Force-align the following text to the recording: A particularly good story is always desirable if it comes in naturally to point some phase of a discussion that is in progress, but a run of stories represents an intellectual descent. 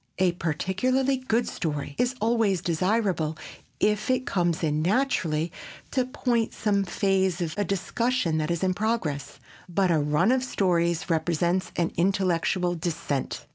A 0.17 0.31
particularly 0.31 1.17
good 1.17 1.47
story 1.47 1.93
is 1.99 2.15
always 2.19 2.61
desirable 2.61 3.37
if 3.79 4.09
it 4.09 4.25
comes 4.25 4.63
in 4.63 4.81
naturally 4.81 5.51
to 5.91 6.05
point 6.05 6.55
some 6.55 6.83
phase 6.85 7.39
of 7.39 7.53
a 7.55 7.63
discussion 7.63 8.39
that 8.39 8.49
is 8.49 8.63
in 8.63 8.73
progress, 8.73 9.39
but 9.69 9.91
a 9.91 9.99
run 9.99 10.31
of 10.31 10.43
stories 10.43 11.07
represents 11.11 11.71
an 11.75 11.91
intellectual 11.97 12.73
descent. 12.73 13.45